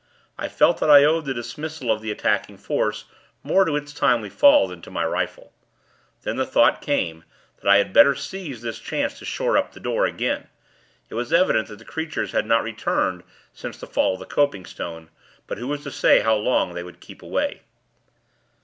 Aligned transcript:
I 0.35 0.47
felt 0.47 0.79
that 0.79 0.89
I 0.89 1.03
owed 1.03 1.25
the 1.25 1.33
dismissal 1.35 1.91
of 1.91 2.01
the 2.01 2.09
attacking 2.09 2.57
force, 2.57 3.05
more 3.43 3.65
to 3.65 3.75
its 3.75 3.93
timely 3.93 4.31
fall 4.31 4.67
than 4.67 4.81
to 4.81 4.89
my 4.89 5.05
rifle. 5.05 5.53
Then 6.23 6.37
the 6.37 6.45
thought 6.47 6.81
came, 6.81 7.23
that 7.61 7.69
I 7.69 7.77
had 7.77 7.93
better 7.93 8.15
seize 8.15 8.63
this 8.63 8.79
chance 8.79 9.19
to 9.19 9.25
shore 9.25 9.59
up 9.59 9.73
the 9.73 9.79
door, 9.79 10.07
again. 10.07 10.47
It 11.09 11.13
was 11.13 11.31
evident 11.31 11.67
that 11.67 11.77
the 11.77 11.85
creatures 11.85 12.31
had 12.31 12.47
not 12.47 12.63
returned 12.63 13.21
since 13.53 13.77
the 13.77 13.85
fall 13.85 14.13
of 14.13 14.19
the 14.19 14.25
copingstone; 14.25 15.09
but 15.45 15.59
who 15.59 15.67
was 15.67 15.83
to 15.83 15.91
say 15.91 16.21
how 16.21 16.33
long 16.35 16.73
they 16.73 16.81
would 16.81 16.99
keep 16.99 17.21
away? 17.21 17.61